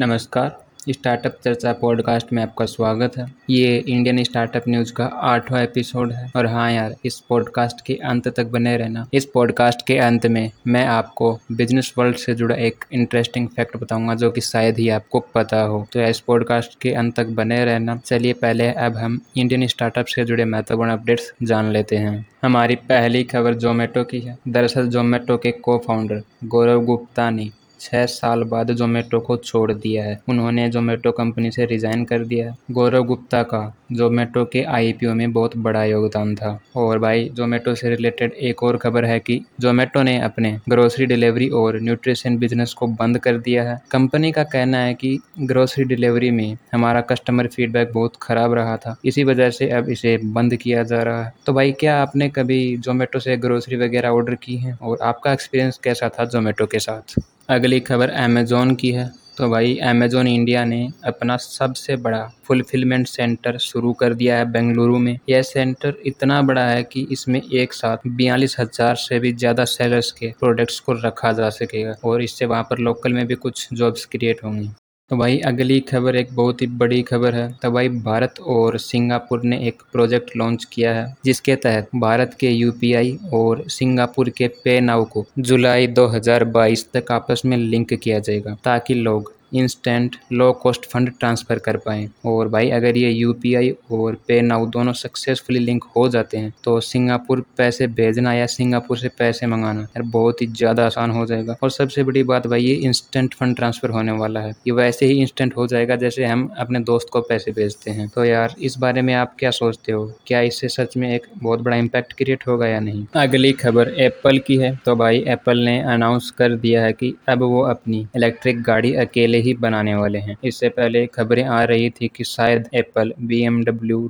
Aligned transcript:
नमस्कार। 0.00 0.64
स्टार्टअप 0.90 1.38
चर्चा 1.44 1.72
पॉडकास्ट 1.72 2.32
में 2.32 2.42
आपका 2.42 2.64
स्वागत 2.64 3.16
है। 3.16 3.34
ये 3.50 3.84
इंडियन 3.88 4.22
स्टार्टअप 4.22 4.62
न्यूज़ 4.68 4.92
का 4.92 5.04
आठवां 5.04 5.62
एपिसोड 5.62 6.12
है। 6.12 6.32
और 6.36 6.46
हाँ 6.46 6.72
यार, 6.72 6.94
इस 7.04 7.20
पॉडकास्ट 7.20 7.86
के 7.86 7.94
अंत 7.94 8.28
तक 8.28 8.46
बने 8.46 8.76
रहना। 8.76 9.08
इस 9.14 9.24
पॉडकास्ट 9.24 9.86
के 9.86 9.98
अंत 9.98 10.26
में 10.26 10.50
मैं 10.66 10.86
आपको 10.86 11.38
बिज़नेस 11.52 11.94
वर्ल्ड 11.98 12.16
से 12.16 12.34
जुड़ा 12.34 12.54
एक 12.54 12.84
इंटरेस्टिंग 12.92 13.48
फैक्ट 13.48 13.76
बताऊँगा, 13.76 14.14
जो 14.14 14.30
कि 14.30 14.40
शायद 14.40 14.78
ही 14.78 14.88
आपको 14.88 15.20
पता 15.20 15.60
हो। 15.60 15.86
तो 15.92 16.00
इस 16.00 16.20
पॉडकास्ट 16.20 16.78
के 16.80 16.92
अंत 16.92 17.16
तक 17.16 17.26
बने 17.26 17.64
रहना। 17.64 17.96
चलिए 17.96 18.32
पहले 18.32 18.68
अब 18.68 18.96
हम 18.96 19.20
इंडियन 19.36 19.66
स्टार्टअप 19.66 20.06
से 20.06 20.24
जुड़े 20.24 20.44
महत्वपूर्ण 20.44 20.90
अपडेट्स 20.90 21.32
जान 21.42 21.70
लेते 21.70 21.96
हैं। 21.96 22.26
हमारी 22.42 22.74
पहली 22.74 23.24
खबर 23.24 23.54
जोमेटो 23.54 24.04
की 24.04 24.20
है। 24.20 24.38
दरअसल 24.48 24.88
जोमेटो 24.88 25.36
के 25.36 25.50
को 25.50 25.78
फाउंडर 25.78 26.22
गौरव 26.44 26.84
गुप्ता 26.84 27.30
ने 27.30 27.50
छह 27.80 28.06
साल 28.06 28.42
बाद 28.42 28.72
जोमेटो 28.72 29.20
को 29.20 29.36
छोड़ 29.36 29.72
दिया 29.72 30.04
है। 30.04 30.20
उन्होंने 30.28 30.68
जोमेटो 30.68 31.12
कंपनी 31.12 31.50
से 31.50 31.64
रिजाइन 31.66 32.04
कर 32.04 32.24
दिया 32.24 32.50
है। 32.50 32.58
गौरव 32.70 33.04
गुप्ता 33.04 33.42
का 33.42 33.76
जोमेटो 33.92 34.44
के 34.44 34.62
आईपीओ 34.62 35.14
में 35.14 35.32
बहुत 35.32 35.56
बड़ा 35.56 35.84
योगदान 35.84 36.34
था। 36.34 36.60
और 36.76 36.98
भाई 36.98 37.30
जोमेटो 37.34 37.74
से 37.74 37.90
रिलेटेड 37.90 38.32
एक 38.32 38.62
और 38.62 38.76
खबर 38.76 39.04
है 39.04 39.20
कि 39.20 39.44
जोमेटो 39.60 40.02
ने 40.02 40.20
अपने 40.20 40.58
ग्रोसरी 40.68 41.06
डिलीवरी 41.06 41.48
और 41.48 41.80
न्यूट्रिशन 41.80 42.36
बिज़नेस 42.38 42.72
को 42.72 42.86
बंद 42.86 43.18
कर 43.18 43.38
दिया 43.38 43.70
है। 43.70 43.80
कंपनी 43.90 44.32
का 44.32 44.44
कहना 44.44 44.78
है 44.78 44.94
कि 44.94 45.18
ग्रोसरी 45.40 45.84
डिलीवरी 45.84 46.30
में 46.30 46.56
हमारा 46.72 47.00
कस्टमर 47.00 47.46
फीडबैक 47.46 47.92
बहुत 47.92 48.12
खराब 48.22 48.54
रहा 48.54 48.76
था। 48.76 48.96
इसी 49.04 49.24
वजह 49.24 49.50
से 49.50 49.70
अब 49.70 49.88
इसे 49.88 50.16
बंद 50.24 50.56
किया 50.56 50.82
जा 50.82 51.02
रहा 51.02 51.24
है। 51.24 51.32
तो 51.46 51.52
भाई, 51.52 51.72
क्या 51.72 52.02
आपने 52.02 52.28
कभी 52.28 52.76
जोमेटो 52.76 53.18
से 53.18 53.36
ग्रोसरी 53.36 53.76
वगैरह 53.76 54.08
ऑर्डर 54.08 54.34
की 54.34 54.56
है? 54.56 54.78
और 54.82 54.98
आपका 55.02 55.32
एक्सपीरियंस 55.32 55.78
कैसा 55.84 56.08
था 56.08 56.24
जोमेटो 56.24 56.66
के 56.66 56.78
साथ? 56.78 57.20
अगली 57.48 57.78
खबर 57.80 58.10
अमेज़ोन 58.10 58.74
की 58.74 58.90
है। 58.92 59.06
तो 59.36 59.48
भाई 59.50 59.76
अमेज़ोन 59.84 60.26
इंडिया 60.26 60.64
ने 60.64 60.80
अपना 61.06 61.36
सबसे 61.36 61.96
बड़ा 61.96 62.20
फुलफिलमेंट 62.44 63.06
सेंटर 63.06 63.58
शुरू 63.58 63.92
कर 63.92 64.14
दिया 64.14 64.36
है 64.36 64.50
बेंगलुरु 64.52 64.98
में। 64.98 65.18
यह 65.28 65.42
सेंटर 65.42 65.94
इतना 66.06 66.40
बड़ा 66.42 66.64
है 66.64 66.82
कि 66.82 67.06
इसमें 67.12 67.40
एक 67.42 67.72
साथ 67.72 68.06
बयालीस 68.08 68.56
हज़ार 68.60 68.94
से 68.96 69.18
भी 69.18 69.32
ज़्यादा 69.34 69.64
सेलर्स 69.66 70.10
के 70.12 70.32
प्रोडक्ट्स 70.40 70.78
को 70.80 70.92
रखा 71.04 71.32
जा 71.32 71.48
सकेगा 71.52 71.94
और 72.04 72.22
इससे 72.22 72.46
वहाँ 72.46 72.62
पर 72.62 72.78
लोकल 72.80 73.12
में 73.12 73.26
भी 73.26 73.34
कुछ 73.36 73.68
जॉब्स 73.72 74.04
क्रिएट 74.06 74.44
होंगी। 74.44 74.70
तो 75.10 75.16
भाई 75.16 75.38
अगली 75.38 75.78
खबर 75.80 76.16
एक 76.16 76.28
बहुत 76.32 76.62
ही 76.62 76.66
बड़ी 76.66 77.00
खबर 77.02 77.34
है। 77.34 77.48
तो 77.62 77.70
भाई 77.70 77.88
भारत 77.88 78.40
और 78.40 78.76
सिंगापुर 78.78 79.42
ने 79.42 79.58
एक 79.68 79.82
प्रोजेक्ट 79.92 80.36
लॉन्च 80.36 80.64
किया 80.64 80.94
है, 80.94 81.14
जिसके 81.24 81.56
तहत 81.56 81.88
भारत 81.94 82.36
के 82.40 82.50
यूपीआई 82.50 83.16
और 83.32 83.62
सिंगापुर 83.68 84.28
के 84.28 84.48
पे 84.64 84.78
नाउ 84.80 85.04
को 85.04 85.24
जुलाई 85.38 85.86
2022 85.88 86.84
तक 86.92 87.12
आपस 87.12 87.42
में 87.44 87.56
लिंक 87.56 87.94
किया 87.94 88.18
जाएगा, 88.18 88.56
ताकि 88.64 88.94
लोग 88.94 89.32
instant 89.52 90.16
low 90.32 90.52
cost 90.62 90.86
fund 90.86 91.10
transfer 91.10 91.58
कर 91.58 91.76
पाएँ। 91.78 92.08
और 92.26 92.48
भाई, 92.48 92.70
अगर 92.70 92.96
ये 92.96 93.10
यूपीआई 93.10 93.70
और 93.92 94.16
पे 94.28 94.40
नाउ 94.42 94.66
दोनों 94.68 94.92
सक्सेसफुली 94.94 95.58
लिंक 95.60 95.84
हो 95.96 96.08
जाते 96.08 96.36
हैं 96.38 96.52
तो 96.64 96.78
सिंगापुर 96.82 97.44
पैसे 97.58 97.86
भेजना 97.88 98.32
या 98.34 98.46
सिंगापुर 98.48 98.98
से 98.98 99.08
पैसे 99.18 99.46
मंगाना 99.46 99.80
यार 99.80 100.02
बहुत 100.08 100.42
ही 100.42 100.46
ज़्यादा 100.48 100.86
आसान 100.86 101.10
हो 101.10 101.24
जाएगा। 101.26 101.56
और 101.62 101.70
सबसे 101.70 102.02
बड़ी 102.04 102.22
बात 102.24 102.46
भाई, 102.46 102.62
ये 102.62 102.74
इंस्टेंट 102.76 103.34
फंड 103.34 103.56
ट्रांसफ़र 103.56 103.90
होने 103.90 104.12
वाला 104.14 104.40
है। 104.40 104.50
ये 104.50 104.72
वैसे 104.72 105.06
ही 105.06 105.20
इंस्टेंट 105.20 105.56
हो 105.56 105.66
जाएगा 105.66 105.96
जैसे 105.96 106.24
हम 106.24 106.46
अपने 106.58 106.80
दोस्त 106.82 107.08
को 107.12 107.20
पैसे 107.22 107.52
भेजते 107.52 107.90
हैं। 107.90 108.08
तो 108.08 108.24
यार, 108.24 108.54
इस 108.60 108.76
बारे 108.78 109.02
में 109.02 109.12
आप 109.14 109.34
क्या 109.38 109.50
सोचते 109.52 109.92
हो? 109.92 110.04
क्या 110.26 110.40
इससे 110.42 110.68
सच 110.70 110.96
में 110.96 111.08
एक 111.08 111.26
बहुत 111.36 111.60
बड़ा 111.60 111.76
इम्पैक्ट 111.76 112.12
क्रिएट 112.12 112.46
होगा 112.48 112.66
या 112.66 112.80
नहीं? 112.80 113.04
अगली 113.16 113.52
खबर 113.54 113.88
एप्पल 113.98 114.38
की 114.38 114.56
है। 114.56 114.74
तो 114.84 114.94
भाई 114.96 115.24
एप्पल 115.28 115.58
ने 115.60 115.78
अनाउंस 115.88 116.30
कर 116.38 116.54
दिया 116.56 116.82
है 116.82 116.92
कि 116.92 117.14
अब 117.28 117.42
वो 117.44 117.62
अपनी 117.64 118.06
इलेक्ट्रिक 118.16 118.62
गाड़ी 118.62 118.94
अकेले 118.98 119.37
पहले 119.38 119.48
ही 119.48 119.54
बनाने 119.54 119.94
वाले 119.94 120.18
हैं। 120.18 120.36
इससे 120.44 120.68
पहले 120.68 121.04
खबरें 121.06 121.44
आ 121.44 121.62
रही 121.64 121.90
थी 121.90 122.08
कि 122.16 122.24
शायद 122.24 122.68
एप्पल 122.74 123.12
बी 123.20 123.46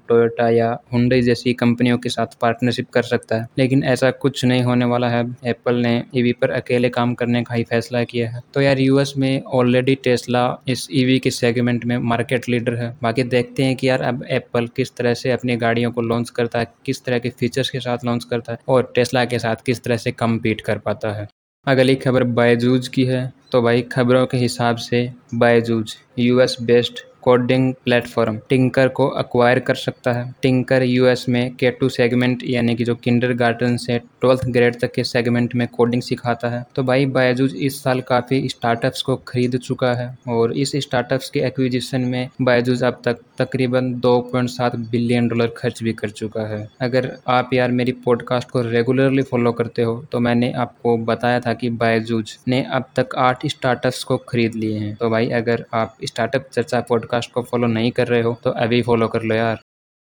टोयोटा 0.09 0.48
या 0.51 0.71
हुंडई 0.93 1.23
जैसी 1.23 1.53
कंपनियों 1.53 1.98
के 1.98 2.09
साथ 2.09 2.37
पार्टनरशिप 2.41 2.89
कर 2.91 3.03
सकता 3.03 3.37
है। 3.37 3.47
लेकिन 3.59 3.84
ऐसा 3.84 4.11
कुछ 4.22 4.44
नहीं 4.44 4.62
होने 4.62 4.84
वाला 4.84 5.09
है। 5.09 5.25
एप्पल 5.47 5.75
ने 5.77 6.03
ईवी 6.16 6.33
पर 6.33 6.50
अकेले 6.50 6.89
काम 6.89 7.15
करने 7.15 7.43
का 7.43 7.55
ही 7.55 7.65
फैसला 7.65 8.03
किया 8.05 8.31
है। 8.31 8.41
तो 8.55 8.61
यार 8.61 8.78
यूएस 8.78 9.15
में 9.19 9.43
ऑलरेडी 9.43 9.94
टेस्ला 9.94 10.44
इस 10.69 10.89
ईवी 10.93 11.19
के 11.19 11.31
सेगमेंट 11.31 11.84
में 11.84 11.97
मार्केट 11.99 12.49
लीडर 12.49 12.75
है। 12.75 12.97
बाकी 13.03 13.22
देखते 13.28 13.65
हैं 13.65 13.77
कि 13.77 13.89
यार 13.89 14.03
अब 14.03 14.25
एप्पल 14.31 14.66
किस 14.77 14.97
तरह 14.97 15.15
से 15.15 15.31
अपनी 15.31 15.56
गाड़ियों 15.56 15.91
को 15.93 16.03
लॉन्च 16.03 16.31
करता 16.31 16.59
है, 16.59 16.66
किस 16.87 17.05
तरह 17.05 17.19
के 17.19 17.31
फीचर्स 17.31 17.71
के 17.71 17.81
साथ 17.81 18.05
लॉन्च 18.05 18.25
करता 18.25 18.53
है 18.53 18.59
और 18.69 18.93
टेस्ला 18.95 19.25
के 19.25 19.39
साथ 19.39 19.65
किस 19.66 19.83
तरह 19.83 19.97
से 19.97 20.12
कम्पीट 20.12 20.60
कर 20.60 20.78
पाता 20.78 21.12
है। 21.12 21.28
अगली 21.69 21.95
खबर 21.95 22.25
बायजूज 22.37 22.87
की 22.89 23.05
है 23.05 23.21
तो 23.53 23.61
भाई 23.62 23.83
खबरों 23.83 24.25
के 24.27 24.37
हिसाब 24.37 24.77
से 24.77 25.01
Byju's 25.34 25.95
US 26.19 26.56
based 26.62 27.01
coding 27.28 27.72
platform 27.84 28.39
Tinker 28.49 28.89
को 28.89 29.06
अक्वायर 29.19 29.59
कर 29.61 29.75
सकता 29.75 30.12
है। 30.12 30.33
टिंकर 30.43 30.83
यूएस 30.83 31.25
में 31.28 31.55
के 31.55 31.71
टू 31.71 31.89
सेगमेंट 31.89 32.43
यानी 32.44 32.75
कि 32.75 32.84
जो 32.84 32.94
किंडर 32.94 33.33
गार्डन 33.34 33.77
से 33.77 33.99
ट्वेल्थ 33.99 34.44
ग्रेड 34.49 34.78
तक 34.81 34.93
के 34.93 35.05
सेगमेंट 35.05 35.55
में 35.55 35.66
कोडिंग 35.69 36.03
सिखाता 36.03 36.49
है। 36.49 36.65
तो 36.77 36.83
भाई 36.83 37.06
बायजूज 37.09 37.55
इस 37.56 37.83
साल 37.83 38.00
काफ़ी 38.00 38.49
स्टार्टअप्स 38.49 39.03
को 39.03 39.16
खरीद 39.28 39.56
चुका 39.59 39.93
है 39.94 40.09
और 40.28 40.53
इस 40.56 40.72
स्टार्टअप्स 40.77 41.31
के 41.31 41.41
एक्विजिशन 41.41 42.00
में 42.05 42.28
बायजूज 42.43 42.83
अब 42.84 43.00
तक 43.05 43.19
तकरीबन 43.39 43.93
2.7 44.00 44.77
बिलियन 44.91 45.28
डॉलर 45.28 45.53
खर्च 45.56 45.83
भी 45.83 45.93
कर 45.93 46.10
चुका 46.10 46.47
है। 46.47 46.66
अगर 46.81 47.10
आप 47.28 47.50
यार 47.55 47.72
मेरी 47.72 47.93
पॉडकास्ट 48.05 48.50
को 48.50 48.62
रेगुलरली 48.62 49.22
फॉलो 49.22 49.53
करते 49.53 49.83
हो 49.83 49.95
तो 50.12 50.21
मैंने 50.21 50.53
आपको 50.59 50.97
बताया 51.05 51.41
था 51.41 51.55
कि 51.55 51.71
बायजूज 51.77 52.37
ने 52.49 52.62
अब 52.71 52.91
तक 52.97 53.15
आठ 53.19 53.47
स्टार्टअप्स 53.47 54.03
को 54.05 54.16
खरीद 54.28 54.55
लिए 54.55 54.78
हैं। 54.78 54.95
तो 54.95 55.10
भाई 55.10 55.28
अगर 55.34 55.65
आप 55.75 55.97
स्टार्टअप 56.05 56.49
चर्चा 56.53 56.81
पॉडकास्ट 56.81 57.16
पॉडकास्ट 57.19 57.33
को 57.33 57.43
फॉलो 57.43 57.67
नहीं 57.69 57.91
कर 57.93 58.06
रहे 58.09 58.23
हो 58.23 58.37
तो 58.45 58.51
अभी 58.53 58.83
फॉलो 58.83 59.09
कर 59.09 59.23
लो 59.23 59.34
यार। 59.34 59.61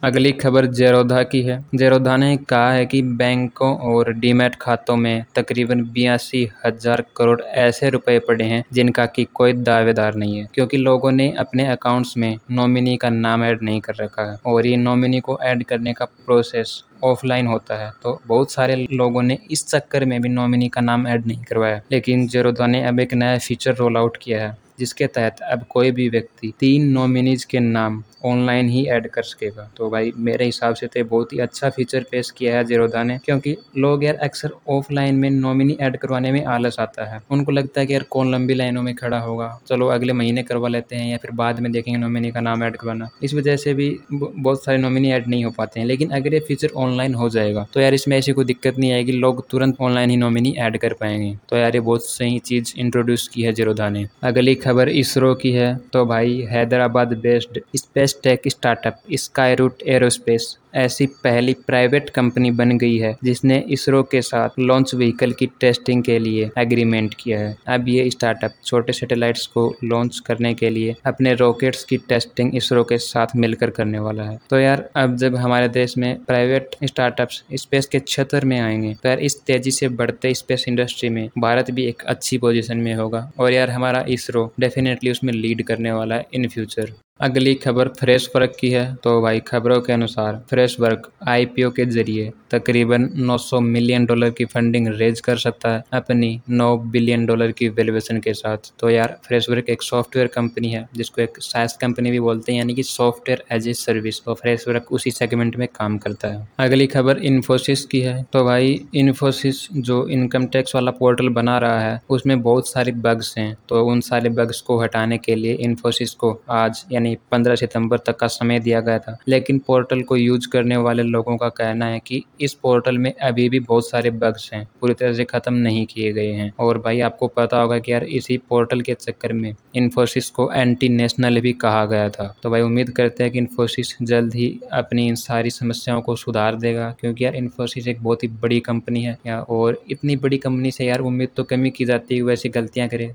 अगली 0.03 0.31
खबर 0.33 0.65
जेरोधा 0.67 1.21
की 1.23 1.41
है। 1.43 1.57
जेरोधा 1.75 2.15
ने 2.17 2.35
कहा 2.49 2.71
है 2.71 2.85
कि 2.85 3.01
बैंकों 3.17 3.75
और 3.87 4.11
डीमैट 4.13 4.55
खातों 4.61 4.95
में 4.95 5.23
तकरीबन 5.35 5.81
बयासी 5.93 6.43
हज़ार 6.65 7.03
करोड़ 7.17 7.41
ऐसे 7.41 7.89
रुपए 7.89 8.17
पड़े 8.27 8.45
हैं 8.45 8.63
जिनका 8.73 9.05
कि 9.07 9.23
कोई 9.33 9.53
दावेदार 9.53 10.15
नहीं 10.15 10.37
है, 10.37 10.47
क्योंकि 10.53 10.77
लोगों 10.77 11.11
ने 11.11 11.29
अपने 11.39 11.67
अकाउंट्स 11.67 12.15
में 12.17 12.37
नॉमिनी 12.51 12.95
का 12.97 13.09
नाम 13.09 13.43
ऐड 13.43 13.61
नहीं 13.61 13.81
कर 13.81 13.95
रखा 13.95 14.23
है। 14.23 14.37
और 14.45 14.67
ये 14.67 14.77
नॉमिनी 14.77 15.19
को 15.19 15.37
ऐड 15.43 15.63
करने 15.63 15.93
का 15.93 16.05
प्रोसेस 16.25 16.81
ऑफलाइन 17.03 17.47
होता 17.47 17.75
है 17.75 17.91
तो 18.03 18.19
बहुत 18.27 18.51
सारे 18.51 18.75
लोगों 18.91 19.21
ने 19.23 19.37
इस 19.51 19.67
चक्कर 19.67 20.05
में 20.05 20.19
भी 20.21 20.29
नॉमिनी 20.29 20.69
का 20.69 20.81
नाम 20.81 21.07
ऐड 21.07 21.27
नहीं 21.27 21.43
करवाया। 21.43 21.81
लेकिन 21.91 22.27
जेरोधा 22.27 22.67
ने 22.67 22.83
अब 22.87 22.99
एक 22.99 23.13
नया 23.13 23.37
फीचर 23.39 23.75
रोल 23.75 23.97
आउट 23.97 24.17
किया 24.21 24.41
है। 24.41 24.57
जिसके 24.81 25.07
तहत 25.15 25.39
अब 25.51 25.65
कोई 25.69 25.91
भी 25.91 26.07
व्यक्ति 26.09 26.53
तीन 26.59 26.87
नॉमिनीज 26.91 27.43
के 27.45 27.59
नाम 27.59 28.03
ऑनलाइन 28.25 28.69
ही 28.69 28.85
ऐड 28.85 29.07
कर 29.07 29.23
सकेगा। 29.23 29.69
तो 29.77 29.89
भाई, 29.89 30.11
मेरे 30.17 30.45
हिसाब 30.45 30.75
से 30.75 30.87
तो 30.87 31.03
बहुत 31.05 31.33
ही 31.33 31.39
अच्छा 31.39 31.69
फीचर 31.69 32.05
पेश 32.11 32.29
किया 32.31 32.55
है 32.57 32.63
जीरोदा 32.63 33.03
ने, 33.03 33.17
क्योंकि 33.17 33.55
लोग 33.77 34.03
यार 34.03 34.15
अक्सर 34.15 34.51
ऑफलाइन 34.69 35.15
में 35.15 35.29
नॉमिनी 35.29 35.77
ऐड 35.81 35.97
करवाने 35.97 36.31
में 36.31 36.43
आलस 36.45 36.79
आता 36.79 37.05
है। 37.05 37.19
उनको 37.31 37.51
लगता 37.51 37.81
है 37.81 37.87
कि 37.87 37.93
यार 37.93 38.03
कौन 38.09 38.31
लंबी 38.31 38.53
लाइनों 38.53 38.81
में 38.83 38.93
खड़ा 38.95 39.19
होगा। 39.19 39.49
चलो, 39.67 39.87
अगले 39.87 40.13
महीने 40.13 40.43
करवा 40.43 40.67
लेते 40.67 40.95
हैं 40.95 41.09
या 41.11 41.17
फिर 41.17 41.31
बाद 41.31 41.59
में 41.59 41.71
देखेंगे 41.71 41.99
नॉमिनी 41.99 42.31
का 42.31 42.41
नाम 42.41 42.63
ऐड 42.63 42.75
करवाना। 42.75 43.09
इस 43.23 43.33
वजह 43.33 43.55
से 43.55 43.73
भी 43.73 43.89
बहुत 44.13 44.63
सारे 44.63 44.77
नॉमिनी 44.77 45.11
ऐड 45.11 45.27
नहीं 45.27 45.43
हो 45.45 45.51
पाते 45.51 45.79
हैं, 45.79 45.87
लेकिन 45.87 46.09
अगर 46.11 46.33
ये 46.33 46.39
फीचर 46.39 46.69
ऑनलाइन 46.77 47.13
हो 47.13 47.29
जाएगा 47.29 47.65
तो 47.73 47.79
यार 47.79 47.93
इसमें 47.93 48.17
ऐसी 48.17 48.31
कोई 48.31 48.45
दिक्कत 48.45 48.77
नहीं 48.79 48.91
आएगी। 48.91 49.11
लोग 49.11 49.43
तुरंत 49.49 49.75
ऑनलाइन 49.81 50.09
ही 50.09 50.17
नॉमिनी 50.17 50.53
ऐड 50.57 50.77
कर 50.77 50.93
पाएँगे। 50.93 51.35
तो 51.49 51.57
यार 51.57 51.75
ये 51.75 51.79
बहुत 51.81 52.03
सही 52.03 52.39
चीज़ 52.39 52.73
इंट्रोड्यूस 52.77 53.27
की 53.27 53.41
है 53.41 53.53
जीरोधा 53.53 53.89
ने। 53.89 54.07
अगली 54.23 54.55
खबर 54.55 54.89
इसरो 54.89 55.33
की 55.35 55.51
है। 55.51 55.75
तो 55.93 56.05
भाई, 56.05 56.39
Hyderabad 56.49 57.13
based 57.17 57.59
space 57.75 58.10
tech 58.23 58.47
startup 58.47 58.99
Skyroot 59.55 59.83
aerospace 59.85 60.57
ऐसी 60.75 61.05
पहली 61.23 61.53
प्राइवेट 61.67 62.09
कंपनी 62.09 62.51
बन 62.51 62.77
गई 62.77 62.97
है, 62.97 63.15
जिसने 63.23 63.59
इसरो 63.69 64.01
के 64.03 64.21
साथ 64.21 64.59
लॉन्च 64.59 64.93
व्हीकल 64.95 65.31
की 65.31 65.45
टेस्टिंग 65.59 66.03
के 66.03 66.17
लिए 66.19 66.49
एग्रीमेंट 66.57 67.13
किया 67.13 67.39
है। 67.39 67.55
अब 67.67 67.87
ये 67.87 68.09
स्टार्टअप 68.09 68.53
छोटे 68.65 68.93
सैटेलाइट्स 68.93 69.45
को 69.47 69.73
लॉन्च 69.83 70.19
करने 70.19 70.53
के 70.53 70.69
लिए 70.69 70.95
अपने 71.05 71.33
रॉकेट्स 71.33 71.83
की 71.83 71.97
टेस्टिंग 72.09 72.55
इसरो 72.55 72.83
के 72.83 72.97
साथ 72.97 73.35
मिलकर 73.35 73.69
करने 73.69 73.99
वाला 73.99 74.23
है। 74.23 74.39
तो 74.49 74.59
यार, 74.59 74.89
अब 74.95 75.15
जब 75.15 75.35
हमारे 75.35 75.67
देश 75.69 75.97
में 75.97 76.23
प्राइवेट 76.25 76.75
स्टार्टअप्स 76.83 77.43
स्पेस 77.53 77.85
के 77.85 77.99
क्षेत्र 78.01 78.45
में 78.45 78.59
आएँगे 78.59 78.93
तो 78.93 79.09
यार 79.09 79.19
इस 79.19 79.39
तेज़ी 79.41 79.71
से 79.71 79.87
बढ़ते 79.91 80.33
स्पेस 80.33 80.65
इंडस्ट्री 80.67 81.09
में 81.09 81.27
भारत 81.37 81.71
भी 81.71 81.85
एक 81.85 82.03
अच्छी 82.05 82.37
पोजिशन 82.37 82.77
में 82.77 82.93
होगा 82.93 83.31
और 83.39 83.53
यार 83.53 83.69
हमारा 83.69 84.05
इसरो 84.09 84.51
डेफिनेटली 84.59 85.11
उसमें 85.11 85.33
लीड 85.33 85.63
करने 85.63 85.91
वाला 85.91 86.15
है 86.15 86.25
इन 86.33 86.47
फ्यूचर 86.47 86.93
अगली 87.21 87.53
खबर 87.55 87.87
फ्रेश 87.89 88.27
फ़र्क 88.33 88.55
की 88.59 88.69
है 88.69 88.83
तो 88.95 89.21
भाई 89.21 89.39
खबरों 89.39 89.79
के 89.81 89.93
अनुसार 89.93 90.41
फ्रेशवर्क 90.61 91.09
आईपीओ 91.27 91.69
के 91.71 91.85
ज़रिए 91.85 92.31
तकरीबन 92.51 93.09
900 93.17 93.59
मिलियन 93.59 94.05
डॉलर 94.05 94.29
की 94.29 94.45
फंडिंग 94.45 94.87
रेज 94.87 95.19
कर 95.19 95.37
सकता 95.37 95.69
है 95.69 95.83
अपनी 95.93 96.41
9 96.49 96.77
बिलियन 96.77 97.25
डॉलर 97.25 97.51
की 97.51 97.69
वैल्यूएशन 97.69 98.19
के 98.19 98.33
साथ। 98.33 98.57
तो 98.79 98.89
यार 98.89 99.17
फ्रेशवर्क 99.27 99.69
एक 99.69 99.81
सॉफ्टवेयर 99.81 100.27
कंपनी 100.27 100.69
है, 100.69 100.89
जिसको 100.95 101.21
एक 101.21 101.37
साइस 101.39 101.73
कंपनी 101.73 102.11
भी 102.11 102.19
बोलते 102.19 102.51
हैं, 102.51 102.59
यानी 102.59 102.73
कि 102.73 102.83
सॉफ्टवेयर 102.83 103.43
एज 103.51 103.67
ए 103.67 103.73
सर्विस 103.73 104.21
तो 104.25 104.33
फ्रेशवर्क 104.33 104.91
उसी 104.91 105.11
सेगमेंट 105.11 105.55
में 105.55 105.67
काम 105.75 105.97
करता 105.97 106.27
है। 106.27 106.47
अगली 106.59 106.87
खबर 106.87 107.17
इन्फोसिस 107.17 107.85
की 107.85 108.01
है। 108.01 108.25
तो 108.33 108.43
भाई 108.45 108.79
इन्फोसिस 108.95 109.65
जो 109.73 110.07
इनकम 110.07 110.45
टैक्स 110.45 110.75
वाला 110.75 110.91
पोर्टल 110.91 111.29
बना 111.29 111.57
रहा 111.57 111.79
है, 111.79 112.01
उसमें 112.09 112.41
बहुत 112.41 112.67
सारे 112.67 112.91
बग्स 112.91 113.37
हैं। 113.37 113.57
तो 113.69 113.85
उन 113.85 114.01
सारे 114.01 114.29
बग्स 114.29 114.61
को 114.61 114.79
हटाने 114.79 115.17
के 115.17 115.35
लिए 115.35 115.53
इन्फोसिस 115.53 116.13
को 116.13 116.41
आज, 116.49 116.85
यानी 116.91 117.17
पंद्रह 117.31 117.55
सितंबर 117.55 117.97
तक 117.97 118.15
का 118.15 118.27
समय 118.27 118.59
दिया 118.59 118.79
गया 118.79 118.99
था। 118.99 119.17
लेकिन 119.27 119.59
पोर्टल 119.59 120.01
को 120.01 120.17
यूज़ 120.17 120.47
करने 120.51 120.77
वाले 120.77 121.03
लोगों 121.03 121.35
का 121.37 121.49
कहना 121.51 121.85
है 121.85 121.99
कि 121.99 122.21
इस 122.41 122.53
पोर्टल 122.53 122.97
में 122.97 123.13
अभी 123.13 123.47
भी 123.49 123.59
बहुत 123.61 123.89
सारे 123.89 124.09
बग्स 124.11 124.49
हैं। 124.53 124.65
पूरी 124.81 124.93
तरह 124.93 125.13
से 125.13 125.23
ख़त्म 125.25 125.53
नहीं 125.53 125.85
किए 125.85 126.11
गए 126.13 126.31
हैं। 126.31 126.51
और 126.59 126.77
भाई, 126.77 126.99
आपको 127.01 127.27
पता 127.29 127.61
होगा 127.61 127.79
कि 127.79 127.91
यार 127.91 128.03
इसी 128.03 128.37
पोर्टल 128.49 128.81
के 128.81 128.93
चक्कर 128.93 129.33
में 129.33 129.53
इन्फोसिस 129.75 130.29
को 130.29 130.51
एंटी 130.53 130.89
नेशनल 130.89 131.39
भी 131.41 131.53
कहा 131.55 131.85
गया 131.85 132.09
था। 132.09 132.35
तो 132.43 132.49
भाई, 132.49 132.61
उम्मीद 132.61 132.89
करते 132.89 133.23
हैं 133.23 133.31
कि 133.33 133.39
इन्फोसिस 133.39 133.95
जल्द 134.03 134.35
ही 134.35 134.49
अपनी 134.73 135.07
इन 135.07 135.15
सारी 135.17 135.49
समस्याओं 135.49 136.01
को 136.01 136.15
सुधार 136.15 136.55
देगा, 136.57 136.89
क्योंकि 136.99 137.25
यार 137.25 137.35
इन्फोसिस 137.35 137.87
एक 137.87 138.03
बहुत 138.03 138.23
ही 138.23 138.27
बड़ी 138.41 138.59
कंपनी 138.61 139.03
है 139.03 139.39
और 139.39 139.81
इतनी 139.91 140.15
बड़ी 140.17 140.37
कंपनी 140.37 140.71
से 140.71 140.85
यार 140.85 140.99
उम्मीद 141.01 141.29
तो 141.35 141.43
कमी 141.43 141.69
की 141.71 141.85
जाती 141.85 142.15
है 142.15 142.21
वैसी 142.21 142.49
गलतियाँ 142.49 142.87
करे। 142.89 143.11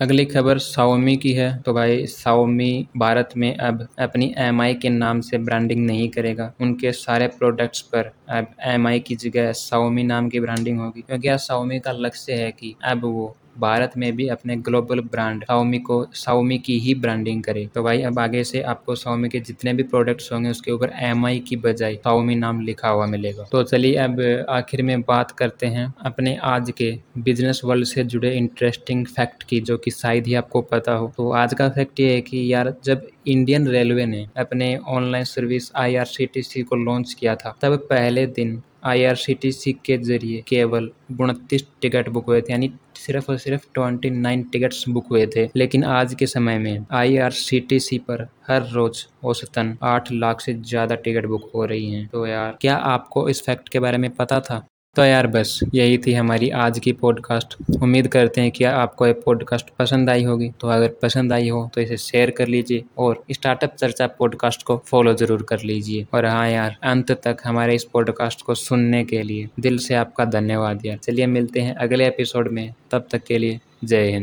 अगली 0.00 0.24
खबर 0.24 0.58
साओमी 0.58 1.16
की 1.16 1.32
है। 1.32 1.46
तो 1.58 1.72
भाई 1.72 2.06
साओमी 2.06 2.86
भारत 2.96 3.28
में 3.36 3.56
अब 3.56 3.86
अपनी 3.98 4.34
एमआई 4.38 4.74
के 4.74 4.88
नाम 4.88 5.20
से 5.20 5.38
ब्रांडिंग 5.38 5.86
नहीं 5.86 6.08
करेगा। 6.08 6.52
उनके 6.60 6.92
सारे 6.92 7.28
प्रोडक्ट्स 7.28 7.80
पर 7.80 8.10
अब 8.28 8.46
एमआई 8.64 9.00
की 9.00 9.16
जगह 9.16 9.50
साओमी 9.52 10.02
नाम 10.02 10.28
की 10.28 10.40
ब्रांडिंग 10.40 10.80
होगी। 10.80 11.00
क्योंकि 11.00 11.28
अब 11.28 11.38
साओमी 11.38 11.78
का 11.80 11.92
लक्ष्य 11.92 12.32
है 12.32 12.50
कि 12.52 12.74
अब 12.84 13.04
वो 13.04 13.36
भारत 13.58 13.92
में 13.96 14.16
भी 14.16 14.28
अपने 14.28 14.56
ग्लोबल 14.56 15.00
ब्रांड 15.00 15.44
साउमी 15.44 15.78
को 15.78 16.06
साउमी 16.14 16.58
की 16.58 16.78
ही 16.78 16.94
ब्रांडिंग 16.94 17.42
करे। 17.42 17.66
तो 17.74 17.82
भाई, 17.82 18.02
अब 18.02 18.18
आगे 18.18 18.44
से 18.44 18.60
आपको 18.62 18.94
साउमी 18.94 19.28
के 19.28 19.40
जितने 19.40 19.72
भी 19.72 19.82
प्रोडक्ट्स 19.82 20.32
होंगे, 20.32 20.50
उसके 20.50 20.72
ऊपर 20.72 20.92
एमआई 21.00 21.38
की 21.38 21.56
बजाय 21.56 21.94
साउमी 21.94 22.34
नाम 22.34 22.60
लिखा 22.60 22.88
हुआ 22.88 23.06
मिलेगा। 23.06 23.44
तो 23.52 23.62
चलिए, 23.62 23.94
अब 23.94 24.46
आखिर 24.48 24.82
में 24.82 25.00
बात 25.02 25.30
करते 25.30 25.66
हैं 25.66 25.94
अपने 26.04 26.36
आज 26.42 26.70
के 26.70 26.98
बिज़नेस 27.18 27.60
वर्ल्ड 27.64 27.86
से 27.86 28.04
जुड़े 28.04 28.34
इंटरेस्टिंग 28.36 29.06
फैक्ट 29.06 29.42
की, 29.42 29.60
जो 29.60 29.76
कि 29.76 29.90
शायद 29.90 30.26
ही 30.26 30.34
आपको 30.34 30.60
पता 30.60 30.92
हो। 30.92 31.12
तो 31.16 31.30
आज 31.30 31.54
का 31.54 31.68
फैक्ट 31.68 32.00
ये 32.00 32.12
है 32.14 32.20
कि 32.20 32.52
यार, 32.52 32.74
जब 32.84 33.06
इंडियन 33.26 33.68
रेलवे 33.68 34.06
ने 34.06 34.26
अपने 34.36 34.76
ऑनलाइन 34.76 35.24
सर्विस 35.24 35.70
आईआरसीटीसी 35.76 36.62
को 36.62 36.76
लॉन्च 36.76 37.12
किया 37.14 37.34
था, 37.34 37.56
तब 37.62 37.76
पहले 37.90 38.26
दिन 38.26 38.62
आईआरसीटीसी 38.84 39.72
के 39.84 39.96
ज़रिए 39.98 40.42
केवल 40.48 40.90
उनतीस 41.20 41.64
टिकट 41.82 42.08
बुक 42.08 42.26
हुए 42.26 42.40
थे, 42.40 42.52
यानी 42.52 42.70
सिर्फ़ 42.96 43.30
और 43.30 43.38
सिर्फ़ 43.38 43.66
ट्वेंटी 43.74 44.10
नाइन 44.10 44.42
टिकट्स 44.42 44.84
बुक 44.88 45.06
हुए 45.10 45.26
थे। 45.26 45.48
लेकिन 45.56 45.84
आज 45.84 46.14
के 46.14 46.26
समय 46.26 46.58
में 46.58 46.86
आईआरसीटीसी 46.92 47.98
पर 47.98 48.26
हर 48.48 48.68
रोज 48.70 49.06
औसतन 49.24 49.76
आठ 49.84 50.12
लाख 50.12 50.40
से 50.40 50.54
ज़्यादा 50.54 50.94
टिकट 50.94 51.26
बुक 51.26 51.50
हो 51.54 51.64
रही 51.64 51.90
हैं। 51.92 52.06
तो 52.08 52.26
यार, 52.26 52.56
क्या 52.60 52.76
आपको 52.76 53.28
इस 53.28 53.42
फैक्ट 53.46 53.68
के 53.68 53.80
बारे 53.80 53.98
में 53.98 54.10
पता 54.10 54.40
था? 54.40 54.66
तो 54.96 55.04
यार 55.04 55.26
बस, 55.26 55.60
यही 55.74 55.98
थी 55.98 56.12
हमारी 56.12 56.48
आज 56.50 56.78
की 56.78 56.92
पॉडकास्ट 56.92 57.56
उम्मीद 57.82 58.06
करते 58.08 58.40
हैं 58.40 58.50
कि 58.50 58.64
आपको 58.64 59.06
ये 59.06 59.12
पॉडकास्ट 59.24 59.66
पसंद 59.78 60.10
आई 60.10 60.22
होगी। 60.24 60.48
तो 60.60 60.68
अगर 60.68 60.94
पसंद 61.02 61.32
आई 61.32 61.48
हो 61.48 61.70
तो 61.74 61.80
इसे 61.80 61.96
शेयर 61.96 62.30
कर 62.30 62.48
लीजिए 62.48 62.84
और 62.98 63.22
स्टार्टअप 63.32 63.74
चर्चा 63.74 64.06
पॉडकास्ट 64.18 64.62
को 64.62 64.76
फॉलो 64.86 65.14
ज़रूर 65.14 65.42
कर 65.42 65.62
लीजिए। 65.62 66.06
और 66.14 66.26
हाँ 66.26 66.48
यार, 66.50 66.76
अंत 66.82 67.12
तक 67.26 67.36
हमारे 67.44 67.74
इस 67.74 67.84
पॉडकास्ट 67.84 68.42
को 68.42 68.54
सुनने 68.54 69.04
के 69.04 69.22
लिए 69.22 69.48
दिल 69.60 69.78
से 69.78 69.94
आपका 69.94 70.24
धन्यवाद 70.24 70.86
यार। 70.86 70.98
चलिए 70.98 71.26
मिलते 71.26 71.60
हैं 71.60 71.74
अगले 71.74 72.06
एपिसोड 72.06 72.48
में। 72.52 72.72
तब 72.90 73.06
तक 73.12 73.24
के 73.24 73.38
लिए 73.38 73.60
जय 73.84 74.02
हिंद। 74.02 74.14